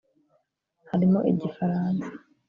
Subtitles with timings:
[0.89, 2.07] harimo Igifaransa